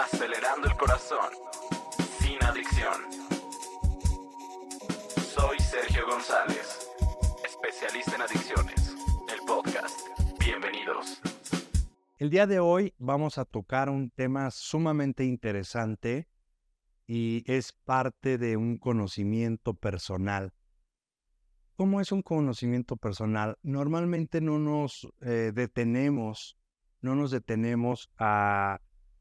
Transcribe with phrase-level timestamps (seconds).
[0.00, 1.28] Acelerando el corazón.
[2.20, 3.02] Sin adicción.
[5.20, 6.88] Soy Sergio González,
[7.44, 8.94] especialista en adicciones.
[9.30, 10.00] El podcast.
[10.38, 11.20] Bienvenidos.
[12.16, 16.28] El día de hoy vamos a tocar un tema sumamente interesante
[17.06, 20.54] y es parte de un conocimiento personal.
[21.76, 23.58] ¿Cómo es un conocimiento personal?
[23.62, 26.56] Normalmente no nos eh, detenemos,
[27.02, 28.80] no nos detenemos a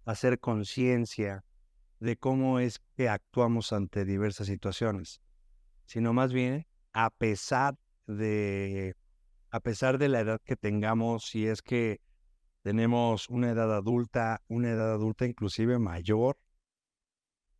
[0.09, 1.45] hacer conciencia
[1.99, 5.21] de cómo es que actuamos ante diversas situaciones,
[5.85, 7.77] sino más bien a pesar
[8.07, 8.95] de
[9.51, 12.01] a pesar de la edad que tengamos, si es que
[12.63, 16.39] tenemos una edad adulta, una edad adulta inclusive mayor,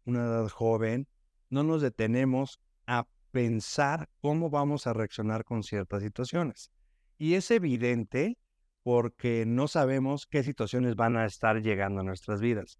[0.05, 1.07] una edad joven,
[1.49, 6.71] no nos detenemos a pensar cómo vamos a reaccionar con ciertas situaciones.
[7.19, 8.39] Y es evidente
[8.83, 12.79] porque no sabemos qué situaciones van a estar llegando a nuestras vidas.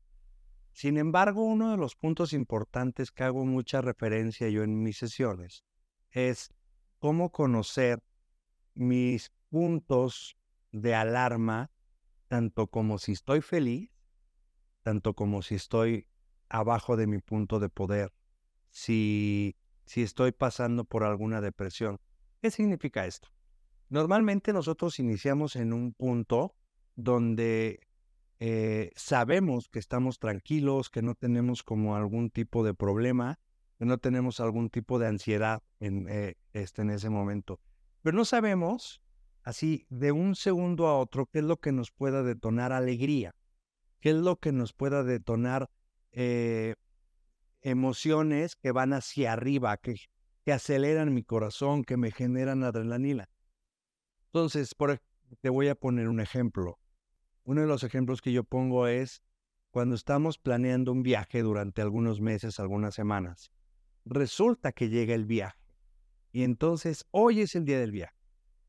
[0.72, 5.66] Sin embargo, uno de los puntos importantes que hago mucha referencia yo en mis sesiones
[6.12, 6.54] es
[7.00, 8.02] cómo conocer
[8.76, 10.38] mis puntos
[10.72, 11.72] de alarma,
[12.28, 13.92] tanto como si estoy feliz,
[14.84, 16.08] tanto como si estoy
[16.48, 18.14] abajo de mi punto de poder,
[18.70, 22.00] si, si estoy pasando por alguna depresión.
[22.42, 23.30] ¿Qué significa esto?
[23.90, 26.56] Normalmente nosotros iniciamos en un punto
[26.96, 27.80] donde
[28.40, 33.40] eh, sabemos que estamos tranquilos, que no tenemos como algún tipo de problema,
[33.80, 37.60] que no tenemos algún tipo de ansiedad en, eh, este, en ese momento.
[38.04, 39.02] Pero no sabemos,
[39.44, 43.34] así, de un segundo a otro, qué es lo que nos pueda detonar alegría,
[44.00, 45.70] qué es lo que nos pueda detonar
[46.12, 46.76] eh,
[47.62, 49.96] emociones que van hacia arriba, que,
[50.46, 53.30] que aceleran mi corazón, que me generan adrenalina.
[54.32, 55.02] Entonces, por,
[55.42, 56.80] te voy a poner un ejemplo.
[57.46, 59.24] Uno de los ejemplos que yo pongo es
[59.72, 63.52] cuando estamos planeando un viaje durante algunos meses, algunas semanas.
[64.06, 65.58] Resulta que llega el viaje.
[66.32, 68.16] Y entonces hoy es el día del viaje.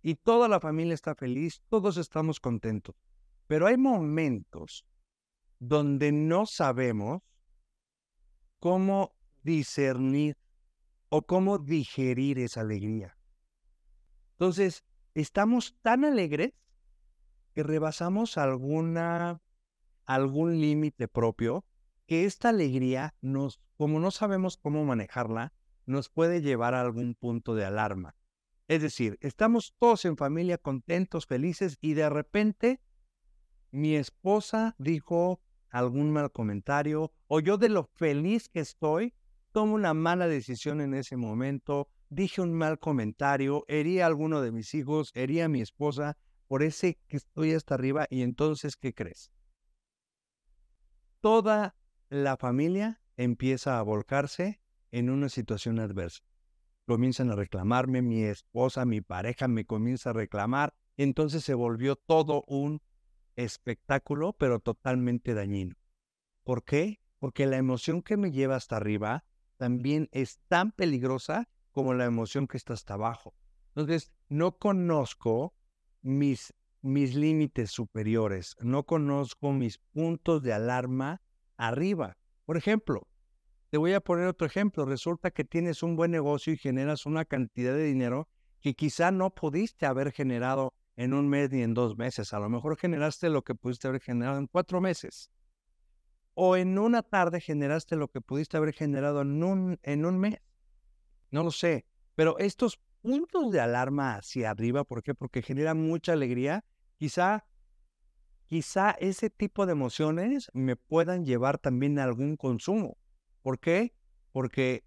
[0.02, 2.94] Y toda la familia está feliz, todos estamos contentos.
[3.46, 4.86] Pero hay momentos
[5.58, 7.20] donde no sabemos
[8.60, 10.38] cómo discernir
[11.10, 13.18] o cómo digerir esa alegría.
[14.32, 14.84] Entonces,
[15.14, 16.52] estamos tan alegres
[17.54, 19.40] que rebasamos alguna,
[20.06, 21.64] algún límite propio,
[22.06, 25.52] que esta alegría nos, como no sabemos cómo manejarla,
[25.86, 28.16] nos puede llevar a algún punto de alarma.
[28.68, 32.80] Es decir, estamos todos en familia contentos, felices y de repente
[33.72, 35.40] mi esposa dijo
[35.70, 39.14] algún mal comentario o yo de lo feliz que estoy
[39.52, 44.52] tomo una mala decisión en ese momento dije un mal comentario, herí a alguno de
[44.52, 48.92] mis hijos, herí a mi esposa, por ese que estoy hasta arriba, y entonces, ¿qué
[48.92, 49.30] crees?
[51.20, 51.76] Toda
[52.08, 54.60] la familia empieza a volcarse
[54.90, 56.24] en una situación adversa.
[56.86, 62.42] Comienzan a reclamarme, mi esposa, mi pareja me comienza a reclamar, entonces se volvió todo
[62.48, 62.82] un
[63.36, 65.76] espectáculo, pero totalmente dañino.
[66.42, 67.00] ¿Por qué?
[67.20, 69.24] Porque la emoción que me lleva hasta arriba
[69.56, 73.34] también es tan peligrosa como la emoción que está hasta abajo.
[73.68, 75.54] Entonces, no conozco
[76.02, 81.22] mis, mis límites superiores, no conozco mis puntos de alarma
[81.56, 82.16] arriba.
[82.46, 83.06] Por ejemplo,
[83.70, 84.84] te voy a poner otro ejemplo.
[84.84, 88.28] Resulta que tienes un buen negocio y generas una cantidad de dinero
[88.60, 92.34] que quizá no pudiste haber generado en un mes ni en dos meses.
[92.34, 95.30] A lo mejor generaste lo que pudiste haber generado en cuatro meses.
[96.34, 100.40] O en una tarde generaste lo que pudiste haber generado en un, en un mes.
[101.30, 105.14] No lo sé, pero estos puntos de alarma hacia arriba, ¿por qué?
[105.14, 106.64] Porque genera mucha alegría.
[106.96, 107.46] Quizá,
[108.46, 112.98] quizá ese tipo de emociones me puedan llevar también a algún consumo.
[113.42, 113.94] ¿Por qué?
[114.32, 114.84] Porque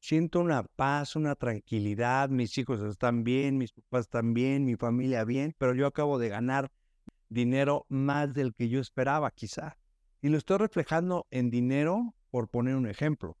[0.00, 5.24] siento una paz, una tranquilidad, mis hijos están bien, mis papás están bien, mi familia
[5.24, 6.70] bien, pero yo acabo de ganar
[7.28, 9.78] dinero más del que yo esperaba, quizá.
[10.20, 13.36] Y lo estoy reflejando en dinero, por poner un ejemplo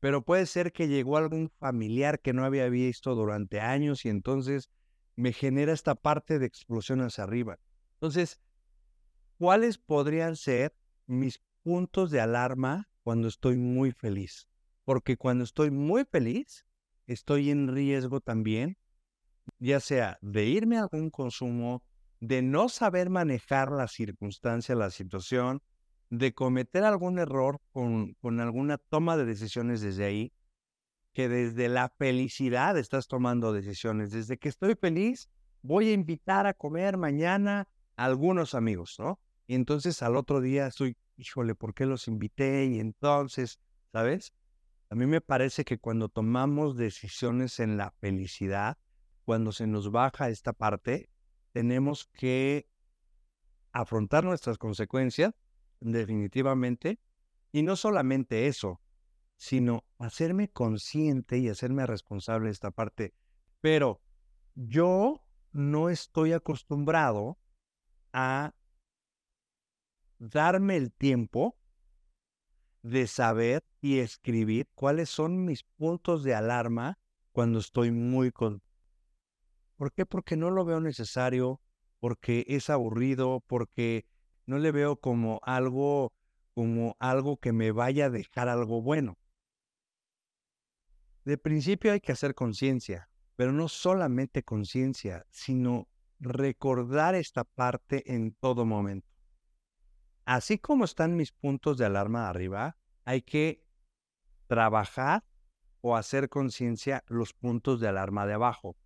[0.00, 4.70] pero puede ser que llegó algún familiar que no había visto durante años y entonces
[5.14, 7.58] me genera esta parte de explosión hacia arriba.
[7.94, 8.40] Entonces,
[9.38, 10.74] ¿cuáles podrían ser
[11.06, 14.48] mis puntos de alarma cuando estoy muy feliz?
[14.84, 16.64] Porque cuando estoy muy feliz,
[17.06, 18.78] estoy en riesgo también,
[19.58, 21.84] ya sea de irme a algún consumo,
[22.20, 25.62] de no saber manejar la circunstancia, la situación,
[26.10, 30.32] de cometer algún error con, con alguna toma de decisiones desde ahí,
[31.12, 34.10] que desde la felicidad estás tomando decisiones.
[34.12, 35.28] Desde que estoy feliz,
[35.62, 39.20] voy a invitar a comer mañana a algunos amigos, ¿no?
[39.46, 42.66] Y entonces al otro día estoy híjole, ¿por qué los invité?
[42.66, 43.60] Y entonces,
[43.92, 44.32] ¿sabes?
[44.88, 48.78] A mí me parece que cuando tomamos decisiones en la felicidad,
[49.24, 51.10] cuando se nos baja esta parte,
[51.52, 52.66] tenemos que
[53.72, 55.34] afrontar nuestras consecuencias,
[55.80, 57.00] definitivamente,
[57.52, 58.80] y no solamente eso,
[59.36, 63.14] sino hacerme consciente y hacerme responsable de esta parte.
[63.60, 64.00] Pero
[64.54, 67.38] yo no estoy acostumbrado
[68.12, 68.54] a
[70.18, 71.56] darme el tiempo
[72.82, 76.98] de saber y escribir cuáles son mis puntos de alarma
[77.32, 78.62] cuando estoy muy con.
[79.76, 80.04] ¿Por qué?
[80.04, 81.60] Porque no lo veo necesario,
[81.98, 84.06] porque es aburrido, porque
[84.50, 86.12] no le veo como algo
[86.54, 89.16] como algo que me vaya a dejar algo bueno.
[91.24, 95.88] De principio hay que hacer conciencia, pero no solamente conciencia, sino
[96.18, 99.08] recordar esta parte en todo momento.
[100.24, 103.64] Así como están mis puntos de alarma arriba, hay que
[104.48, 105.24] trabajar
[105.80, 108.76] o hacer conciencia los puntos de alarma de abajo.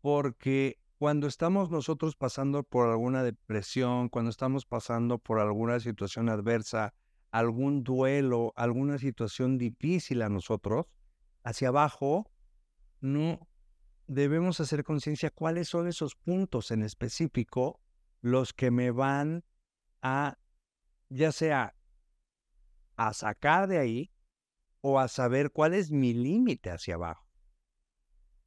[0.00, 6.94] Porque cuando estamos nosotros pasando por alguna depresión, cuando estamos pasando por alguna situación adversa,
[7.30, 10.86] algún duelo, alguna situación difícil a nosotros,
[11.42, 12.30] hacia abajo,
[13.00, 13.46] no
[14.06, 17.80] debemos hacer conciencia cuáles son esos puntos en específico
[18.22, 19.44] los que me van
[20.00, 20.38] a,
[21.10, 21.74] ya sea
[22.96, 24.12] a sacar de ahí
[24.80, 27.28] o a saber cuál es mi límite hacia abajo.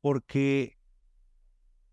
[0.02, 0.80] Porque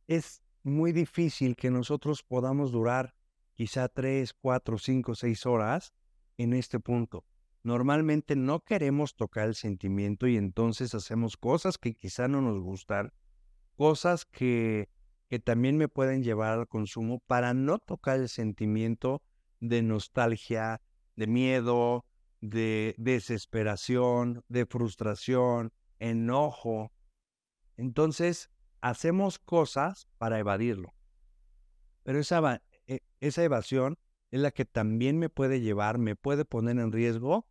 [0.06, 3.14] es muy difícil que nosotros podamos durar
[3.54, 5.94] quizá tres, cuatro, cinco, seis horas
[6.36, 7.24] en este punto.
[7.62, 13.12] Normalmente no queremos tocar el sentimiento y entonces hacemos cosas que quizá no nos gustan
[13.76, 14.88] cosas que,
[15.28, 19.22] que también me pueden llevar al consumo para no tocar el sentimiento
[19.60, 20.80] de nostalgia,
[21.14, 22.04] de miedo,
[22.40, 26.92] de desesperación, de frustración, enojo.
[27.76, 30.94] Entonces, hacemos cosas para evadirlo.
[32.02, 33.98] Pero esa, e, esa evasión
[34.30, 37.46] es la que también me puede llevar, me puede poner en riesgo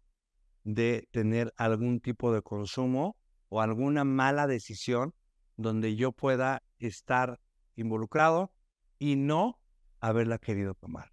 [0.63, 3.18] de tener algún tipo de consumo
[3.50, 5.13] o alguna mala decisión
[5.57, 7.39] donde yo pueda estar
[7.75, 8.51] involucrado
[9.00, 9.60] y no
[10.00, 11.12] haberla querido tomar.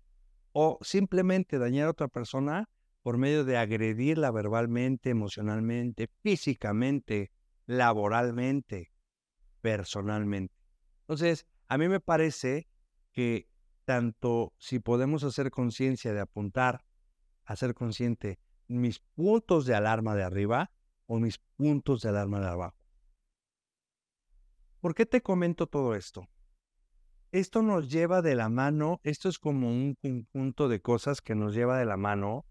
[0.52, 2.68] O simplemente dañar a otra persona
[3.02, 7.32] por medio de agredirla verbalmente, emocionalmente, físicamente,
[7.66, 8.91] laboralmente,
[9.62, 10.54] personalmente.
[11.00, 12.68] Entonces, a mí me parece
[13.12, 13.48] que
[13.86, 16.84] tanto si podemos hacer conciencia de apuntar,
[17.44, 18.38] hacer consciente
[18.68, 20.70] mis puntos de alarma de arriba
[21.06, 22.76] o mis puntos de alarma de abajo.
[24.80, 26.28] ¿Por qué te comento todo esto?
[27.30, 31.54] Esto nos lleva de la mano, esto es como un conjunto de cosas que nos
[31.54, 32.44] lleva de la mano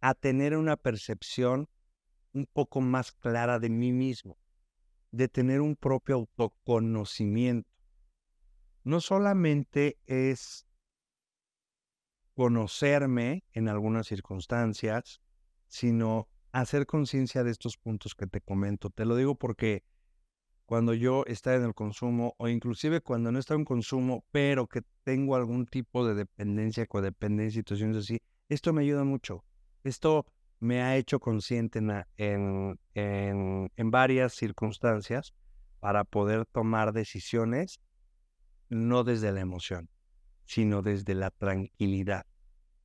[0.00, 1.68] a tener una percepción
[2.32, 4.38] un poco más clara de mí mismo,
[5.12, 7.68] de tener un propio autoconocimiento.
[8.84, 10.66] No solamente es
[12.34, 15.20] conocerme en algunas circunstancias,
[15.68, 18.90] sino hacer conciencia de estos puntos que te comento.
[18.90, 19.84] Te lo digo porque
[20.64, 24.82] cuando yo estoy en el consumo o inclusive cuando no estoy en consumo, pero que
[25.02, 29.44] tengo algún tipo de dependencia, codependencia, situaciones así, esto me ayuda mucho.
[29.82, 30.26] Esto
[30.60, 31.80] me ha hecho consciente
[32.16, 35.34] en, en, en varias circunstancias
[35.80, 37.80] para poder tomar decisiones
[38.68, 39.88] no desde la emoción,
[40.44, 42.26] sino desde la tranquilidad,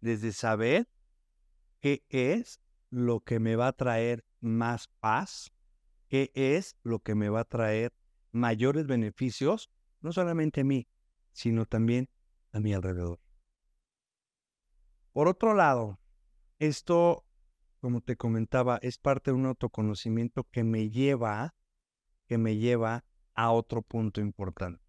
[0.01, 0.89] desde saber
[1.81, 5.51] qué es lo que me va a traer más paz
[6.07, 7.93] qué es lo que me va a traer
[8.31, 9.69] mayores beneficios,
[10.01, 10.87] no solamente a mí,
[11.33, 12.09] sino también
[12.51, 13.19] a mi alrededor.
[15.13, 15.99] Por otro lado,
[16.59, 17.24] esto,
[17.85, 21.53] como te comentaba, es parte de un autoconocimiento que me lleva,
[22.25, 24.83] que me lleva a otro punto importante.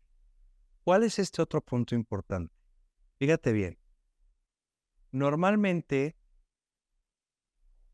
[0.82, 2.54] ¿Cuál es este otro punto importante?
[3.18, 3.78] Fíjate bien.
[5.10, 6.16] Normalmente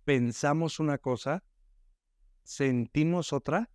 [0.05, 1.43] pensamos una cosa
[2.45, 3.73] sentimos otra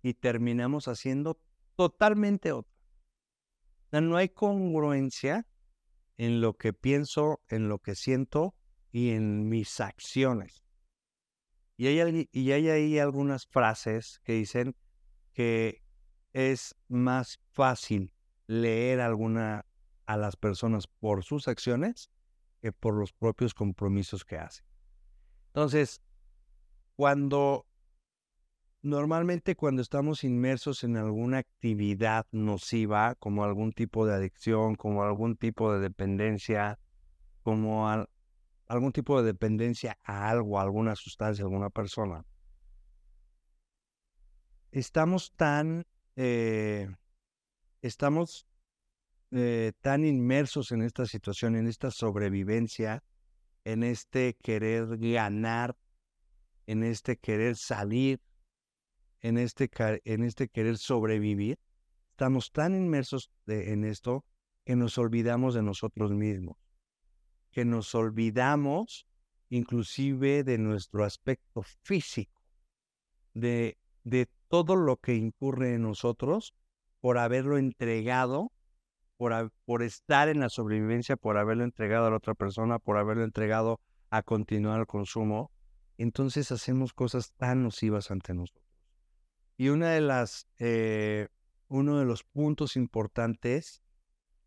[0.00, 1.42] y terminamos haciendo
[1.74, 2.72] totalmente otra.
[3.90, 5.44] No hay congruencia
[6.18, 8.54] en lo que pienso, en lo que siento
[8.92, 10.62] y en mis acciones.
[11.76, 14.76] Y hay, y hay ahí algunas frases que dicen
[15.32, 15.82] que
[16.32, 18.12] es más fácil
[18.46, 19.66] leer alguna
[20.06, 22.10] a las personas por sus acciones
[22.60, 24.64] que por los propios compromisos que hacen.
[25.48, 26.00] Entonces,
[26.94, 27.66] cuando
[28.84, 35.36] Normalmente cuando estamos inmersos en alguna actividad nociva, como algún tipo de adicción, como algún
[35.36, 36.80] tipo de dependencia,
[37.44, 37.88] como
[38.72, 42.24] algún tipo de dependencia a algo, a alguna sustancia, a alguna persona,
[44.70, 45.84] estamos tan,
[46.16, 46.88] eh,
[47.82, 48.46] estamos
[49.30, 53.04] eh, tan inmersos en esta situación, en esta sobrevivencia,
[53.64, 55.76] en este querer ganar,
[56.66, 58.20] en este querer salir,
[59.20, 59.70] en este,
[60.04, 61.58] en este querer sobrevivir,
[62.10, 64.24] estamos tan inmersos en esto
[64.64, 66.56] que nos olvidamos de nosotros mismos,
[67.52, 69.06] que nos olvidamos
[69.50, 72.40] inclusive de nuestro aspecto físico,
[73.34, 76.54] de, de todo lo que incurre en nosotros
[77.00, 78.50] por haberlo entregado,
[79.18, 83.24] por, por estar en la sobrevivencia, por haberlo entregado a la otra persona, por haberlo
[83.24, 83.78] entregado
[84.08, 85.50] a continuar el consumo,
[85.98, 88.64] entonces hacemos cosas tan nocivas ante nosotros.
[89.58, 91.28] Y una de las, eh,
[91.68, 93.82] uno de los puntos importantes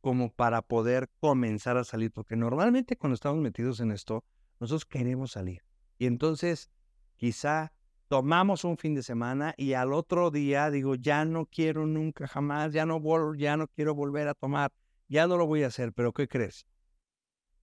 [0.05, 4.23] como para poder comenzar a salir, porque normalmente cuando estamos metidos en esto,
[4.59, 5.63] nosotros queremos salir.
[5.97, 6.69] Y entonces
[7.15, 7.73] quizá
[8.07, 12.71] tomamos un fin de semana y al otro día digo, ya no quiero nunca jamás,
[12.71, 13.01] ya no,
[13.33, 14.71] ya no quiero volver a tomar,
[15.07, 16.67] ya no lo voy a hacer, pero ¿qué crees?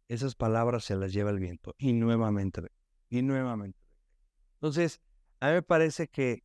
[0.09, 2.61] Esas palabras se las lleva el viento y nuevamente,
[3.09, 3.79] y nuevamente.
[4.55, 5.01] Entonces,
[5.39, 6.43] a mí me parece que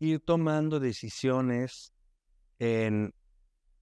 [0.00, 1.94] ir tomando decisiones
[2.58, 3.14] en,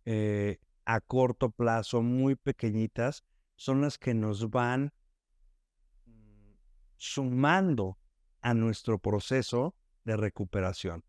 [0.04, 3.24] eh, a corto plazo, muy pequeñitas,
[3.56, 4.92] son las que nos van
[6.06, 6.52] mm,
[6.96, 7.98] sumando
[8.40, 9.74] a nuestro proceso
[10.04, 11.04] de recuperación.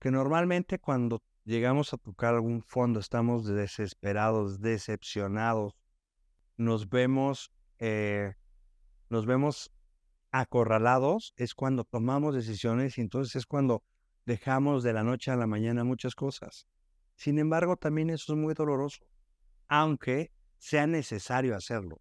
[0.00, 5.74] Que normalmente cuando llegamos a tocar algún fondo estamos desesperados, decepcionados,
[6.56, 8.34] nos vemos, eh,
[9.08, 9.70] nos vemos
[10.32, 13.84] acorralados, es cuando tomamos decisiones y entonces es cuando
[14.24, 16.66] dejamos de la noche a la mañana muchas cosas.
[17.16, 19.00] Sin embargo, también eso es muy doloroso,
[19.68, 22.00] aunque sea necesario hacerlo.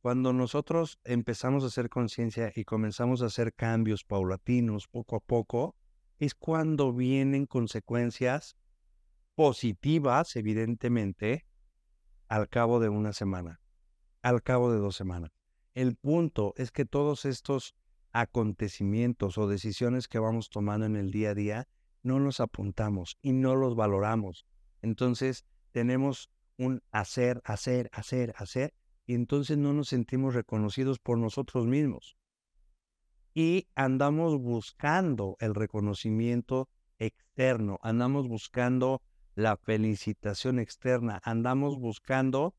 [0.00, 5.76] Cuando nosotros empezamos a hacer conciencia y comenzamos a hacer cambios paulatinos poco a poco,
[6.18, 8.56] es cuando vienen consecuencias
[9.34, 11.46] positivas, evidentemente,
[12.28, 13.60] al cabo de una semana,
[14.22, 15.32] al cabo de dos semanas.
[15.74, 17.74] El punto es que todos estos
[18.12, 21.68] acontecimientos o decisiones que vamos tomando en el día a día
[22.02, 24.46] no los apuntamos y no los valoramos.
[24.82, 28.74] Entonces tenemos un hacer, hacer, hacer, hacer,
[29.06, 32.16] y entonces no nos sentimos reconocidos por nosotros mismos.
[33.34, 39.02] Y andamos buscando el reconocimiento externo, andamos buscando
[39.34, 42.54] la felicitación externa, andamos buscando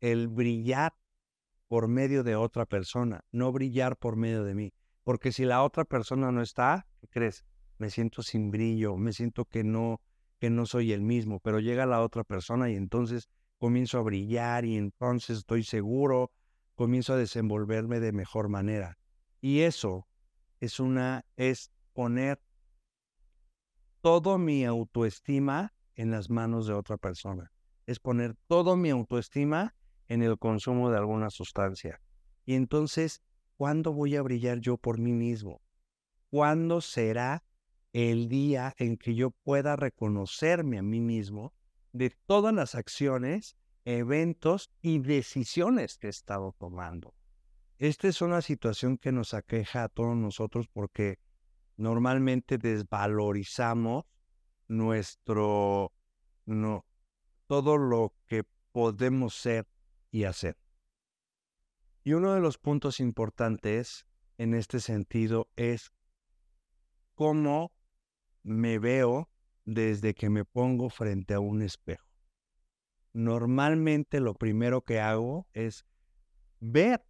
[0.00, 0.94] el brillar
[1.68, 4.72] por medio de otra persona, no brillar por medio de mí.
[5.04, 7.44] Porque si la otra persona no está, ¿qué crees?
[7.78, 10.00] Me siento sin brillo, me siento que no,
[10.38, 14.64] que no soy el mismo, pero llega la otra persona y entonces comienzo a brillar
[14.64, 16.32] y entonces estoy seguro,
[16.74, 18.98] comienzo a desenvolverme de mejor manera.
[19.40, 20.06] Y eso
[20.60, 22.40] es una, es poner
[24.00, 27.52] todo mi autoestima en las manos de otra persona.
[27.86, 29.74] Es poner todo mi autoestima
[30.08, 32.00] en el consumo de alguna sustancia.
[32.44, 33.22] Y entonces,
[33.56, 35.62] ¿cuándo voy a brillar yo por mí mismo?
[36.30, 37.44] ¿Cuándo será
[37.92, 41.52] el día en que yo pueda reconocerme a mí mismo
[41.92, 47.14] de todas las acciones, eventos y decisiones que he estado tomando.
[47.78, 51.18] Esta es una situación que nos aqueja a todos nosotros porque
[51.76, 54.04] normalmente desvalorizamos
[54.68, 55.92] nuestro,
[56.46, 56.86] no,
[57.46, 59.66] todo lo que podemos ser
[60.10, 60.56] y hacer.
[62.04, 64.06] Y uno de los puntos importantes
[64.38, 65.92] en este sentido es
[67.14, 67.72] cómo
[68.42, 69.30] me veo
[69.64, 72.06] desde que me pongo frente a un espejo.
[73.12, 75.84] Normalmente lo primero que hago es
[76.60, 77.04] ver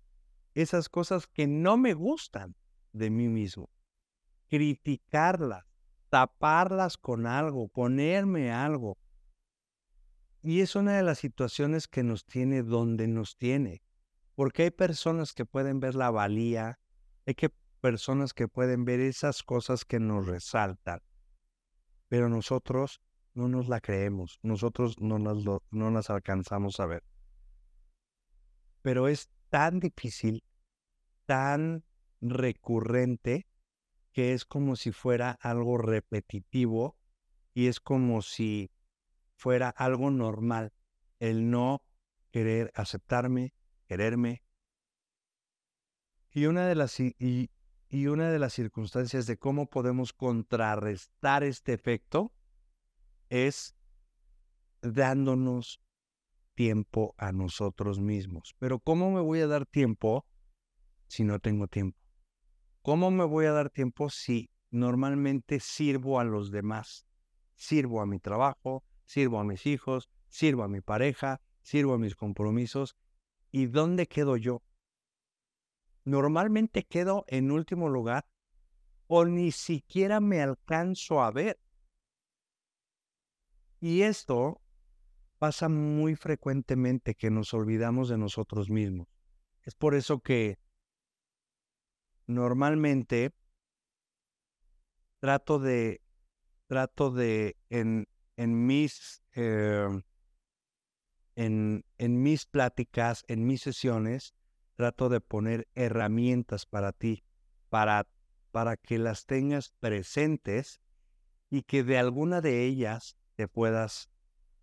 [0.55, 2.55] esas cosas que no me gustan
[2.93, 3.71] de mí mismo,
[4.49, 5.65] criticarlas,
[6.11, 8.99] taparlas con algo, ponerme algo.
[10.43, 13.83] Y es una de las situaciones que nos tiene donde nos tiene,
[14.35, 16.81] porque hay personas que pueden ver la valía,
[17.27, 21.01] hay que, personas que pueden ver esas cosas que nos resaltan
[22.13, 23.01] pero nosotros
[23.33, 25.39] no nos la creemos, nosotros no las,
[25.71, 27.05] no las alcanzamos a ver.
[28.83, 30.45] Pero es tan difícil,
[31.25, 31.87] tan
[32.21, 33.47] recurrente,
[34.13, 36.99] que es como si fuera algo repetitivo
[37.55, 38.71] y es como si
[39.35, 40.75] fuera algo normal
[41.19, 41.83] el no
[42.31, 43.55] querer aceptarme,
[43.87, 44.43] quererme.
[46.31, 46.95] Y una de las,
[47.93, 52.33] y una de las circunstancias de cómo podemos contrarrestar este efecto
[53.29, 53.77] es
[54.81, 55.83] dándonos
[56.55, 58.55] tiempo a nosotros mismos.
[58.59, 60.27] Pero ¿cómo me voy a dar tiempo
[61.07, 61.99] si no tengo tiempo?
[62.81, 67.07] ¿Cómo me voy a dar tiempo si normalmente sirvo a los demás?
[67.57, 72.17] Sirvo a mi trabajo, sirvo a mis hijos, sirvo a mi pareja, sirvo a mis
[72.17, 72.97] compromisos.
[73.51, 74.63] ¿Y dónde quedo yo?
[76.05, 78.27] Normalmente quedo en último lugar
[79.07, 81.61] o ni siquiera me alcanzo a ver.
[83.81, 84.61] Y esto
[85.39, 89.09] pasa muy frecuentemente que nos olvidamos de nosotros mismos.
[89.65, 90.59] Es por eso que
[92.27, 93.33] normalmente
[95.19, 96.01] trato de,
[96.67, 100.03] trato de, en, en mis, em,
[101.37, 104.35] en, en mis pláticas, en mis sesiones,
[104.83, 107.23] trato de poner herramientas para ti,
[107.69, 108.09] para,
[108.51, 110.81] para que las tengas presentes
[111.51, 114.11] y que de alguna de ellas te puedas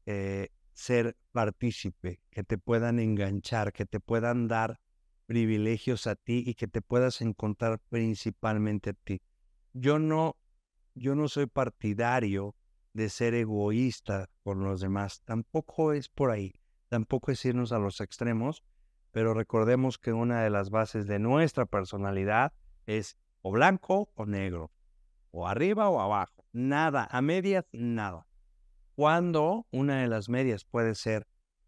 [0.06, 4.82] eh, ser partícipe, que te puedan enganchar, que te puedan dar
[5.26, 9.22] privilegios a ti y que te puedas encontrar principalmente a ti.
[9.72, 10.36] Yo no,
[10.96, 12.58] yo no soy partidario
[12.92, 16.56] de ser egoísta con los demás, tampoco es por ahí,
[16.90, 18.64] tampoco es irnos a los extremos,
[19.12, 22.54] pero recordemos que una de las bases de nuestra personalidad
[22.86, 24.72] es o blanco o negro,
[25.32, 28.26] o arriba o abajo, nada, a medias, nada
[29.00, 31.26] cuando una de las medias puede ser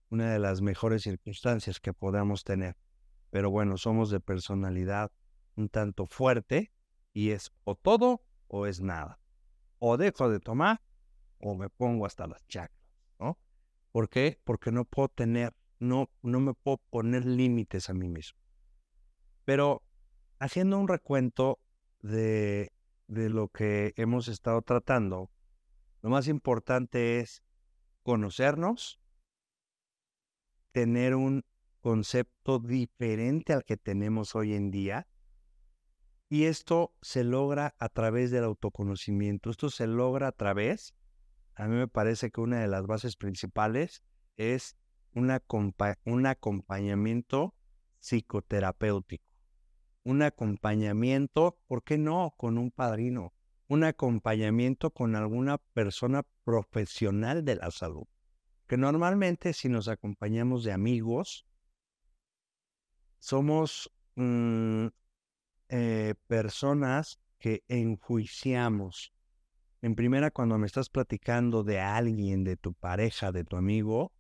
[0.10, 2.76] una de las mejores circunstancias que podamos tener.
[3.30, 5.14] Pero bueno, somos de personalidad
[5.56, 6.74] un tanto fuerte
[7.14, 9.22] y es o todo o es nada.
[9.80, 10.82] O dejo de tomar
[11.40, 12.84] o me pongo hasta las chacras,
[13.18, 13.38] ¿no?
[13.94, 14.38] ¿Por qué?
[14.44, 18.40] Porque no puedo tener, no, no me puedo poner límites a mí mismo.
[19.44, 19.84] Pero
[20.40, 21.60] haciendo un recuento
[22.00, 22.72] de,
[23.08, 25.30] de lo que hemos estado tratando,
[26.02, 27.44] lo más importante es
[28.04, 29.00] conocernos,
[30.72, 31.44] tener un
[31.82, 35.08] concepto diferente al que tenemos hoy en día.
[36.30, 39.50] Y esto se logra a través del autoconocimiento.
[39.50, 40.94] Esto se logra a través,
[41.56, 44.04] a mí me parece que una de las bases principales
[44.38, 44.78] es
[45.14, 47.56] un acompañamiento
[48.00, 49.26] psicoterapéutico.
[50.04, 52.34] Un acompañamiento, ¿por qué no?
[52.38, 53.34] Con un padrino,
[53.68, 58.08] un acompañamiento con alguna persona profesional de la salud.
[58.68, 61.46] Que normalmente si nos acompañamos de amigos,
[63.20, 64.88] somos mm,
[65.70, 69.14] eh, personas que enjuiciamos.
[69.82, 74.12] En primera, cuando me estás platicando de alguien, de tu pareja, de tu amigo,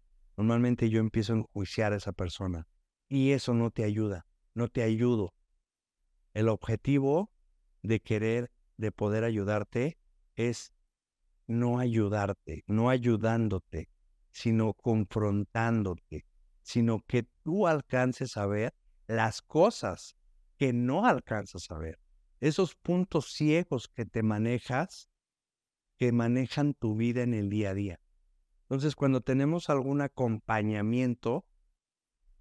[0.41, 2.67] normalmente yo empiezo a enjuiciar a esa persona.
[3.07, 4.25] Y eso no te ayuda,
[4.55, 5.35] no te ayudo.
[6.33, 7.31] El objetivo
[7.83, 9.99] de querer de poder ayudarte
[10.35, 10.73] es
[11.45, 13.89] no ayudarte, no ayudándote,
[14.31, 16.25] sino confrontándote,
[16.63, 18.73] sino que tú alcances a ver
[19.05, 20.15] las cosas
[20.57, 21.99] que no alcanzas a ver.
[22.39, 25.07] Esos puntos ciegos que te manejas,
[25.97, 27.99] que manejan tu vida en el día a día.
[28.71, 31.43] Entonces, cuando tenemos algún acompañamiento,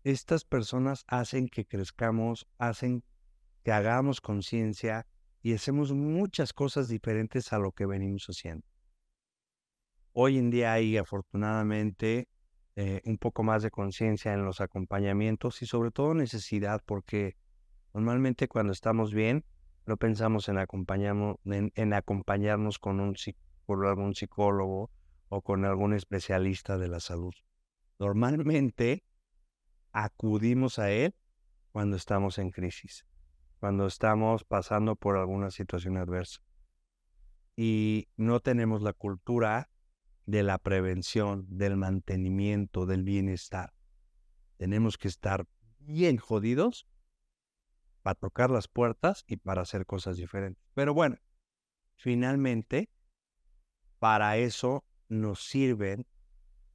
[0.04, 3.02] estas personas hacen que crezcamos, hacen
[3.64, 5.08] que hagamos conciencia,
[5.42, 8.64] y hacemos muchas cosas diferentes a lo que venimos haciendo.
[10.12, 12.28] Hoy en día hay afortunadamente
[12.76, 17.34] eh, un poco más de conciencia en los acompañamientos y sobre todo necesidad porque
[17.92, 19.44] normalmente cuando estamos bien
[19.84, 20.58] no pensamos en,
[21.74, 23.16] en, acompañarnos con, un,
[23.66, 24.92] con algún psicólogo
[25.30, 27.32] o con algún especialista de la salud.
[27.98, 29.02] Normalmente
[29.92, 31.14] acudimos a él
[31.72, 33.06] cuando estamos en crisis
[33.60, 36.40] cuando estamos pasando por alguna situación adversa.
[37.56, 39.70] Y no tenemos la cultura
[40.24, 43.74] de la prevención, del mantenimiento, del bienestar.
[44.56, 45.46] Tenemos que estar
[45.78, 46.86] bien jodidos
[48.02, 50.64] para tocar las puertas y para hacer cosas diferentes.
[50.72, 51.18] Pero bueno,
[51.96, 52.88] finalmente,
[53.98, 56.06] para eso nos sirven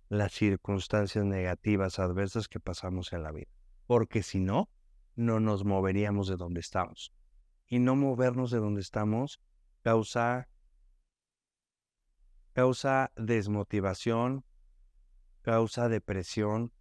[0.09, 3.49] las circunstancias negativas, adversas que pasamos en la vida.
[3.87, 4.69] Porque si no,
[5.15, 7.11] no nos moveríamos de donde estamos.
[7.65, 9.39] Y no movernos de donde estamos
[9.81, 10.47] causa,
[12.53, 14.43] causa desmotivación,
[15.41, 16.71] causa depresión,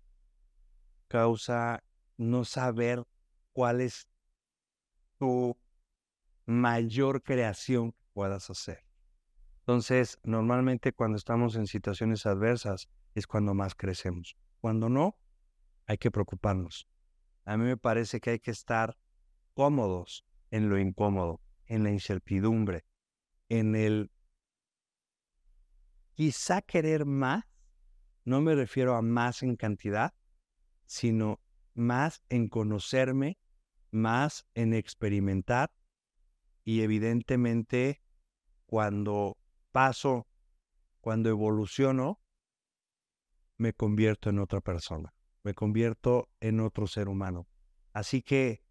[1.08, 1.82] causa
[2.16, 3.04] no saber
[3.52, 4.08] cuál es
[5.18, 5.56] tu
[6.46, 8.83] mayor creación que puedas hacer.
[9.66, 14.36] Entonces, normalmente cuando estamos en situaciones adversas es cuando más crecemos.
[14.60, 15.16] Cuando no,
[15.86, 16.86] hay que preocuparnos.
[17.46, 18.98] A mí me parece que hay que estar
[19.54, 22.84] cómodos en lo incómodo, en la incertidumbre,
[23.48, 24.10] en el
[26.12, 27.44] quizá querer más,
[28.26, 30.12] no me refiero a más en cantidad,
[30.84, 31.40] sino
[31.72, 33.38] más en conocerme,
[33.90, 35.70] más en experimentar
[36.64, 38.02] y evidentemente
[38.66, 39.38] cuando
[39.74, 40.28] paso,
[41.00, 42.20] cuando evoluciono,
[43.56, 47.48] me convierto en otra persona, me convierto en otro ser humano.
[47.92, 48.62] Así que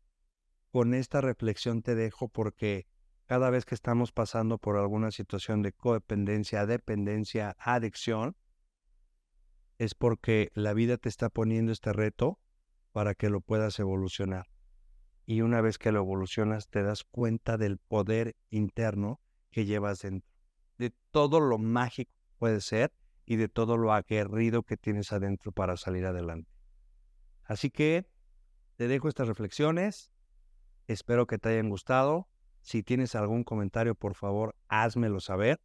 [0.71, 2.87] con esta reflexión te dejo porque
[3.25, 8.37] cada vez que estamos pasando por alguna situación de codependencia, dependencia, adicción,
[9.79, 12.39] es porque la vida te está poniendo este reto
[12.93, 14.45] para que lo puedas evolucionar.
[15.25, 19.19] Y una vez que lo evolucionas, te das cuenta del poder interno
[19.51, 20.32] que llevas dentro,
[20.83, 22.91] de todo lo mágico que puede ser
[23.25, 26.51] y de todo lo aguerrido que tienes adentro para salir adelante.
[27.45, 28.05] Así que
[28.75, 30.11] te dejo estas reflexiones,
[30.87, 32.27] espero que te hayan gustado.
[32.61, 35.61] Si tienes algún comentario, por favor, házmelo saber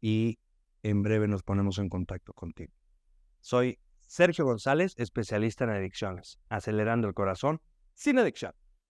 [0.00, 0.38] y
[0.82, 2.72] en breve nos ponemos en contacto contigo.
[3.40, 7.60] Soy Sergio González, especialista en adicciones, acelerando el corazón
[7.92, 8.54] sin adicción.